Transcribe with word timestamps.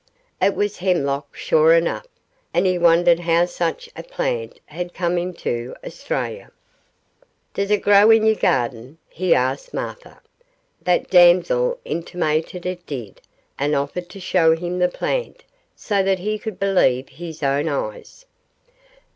It 0.41 0.55
was 0.55 0.77
hemlock 0.77 1.27
sure 1.35 1.75
enough, 1.75 2.07
and 2.55 2.65
he 2.65 2.79
wondered 2.79 3.19
how 3.19 3.45
such 3.45 3.87
a 3.95 4.01
plant 4.01 4.59
had 4.65 4.95
come 4.95 5.15
into 5.19 5.75
Australia. 5.85 6.49
'Does 7.53 7.69
it 7.69 7.83
grow 7.83 8.09
in 8.09 8.25
your 8.25 8.33
garden?' 8.33 8.97
he 9.07 9.35
asked 9.35 9.75
Martha. 9.75 10.19
That 10.81 11.11
damsel 11.11 11.79
intimated 11.85 12.65
it 12.65 12.83
did, 12.87 13.21
and 13.59 13.75
offered 13.75 14.09
to 14.09 14.19
show 14.19 14.55
him 14.55 14.79
the 14.79 14.89
plant, 14.89 15.43
so 15.75 16.01
that 16.01 16.17
he 16.17 16.39
could 16.39 16.59
believe 16.59 17.07
his 17.09 17.43
own 17.43 17.67
eyes. 17.69 18.25